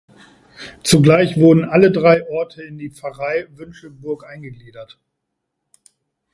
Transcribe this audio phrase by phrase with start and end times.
[0.81, 4.99] Zugleich wurden alle drei Orte in die Pfarrei Wünschelburg eingegliedert.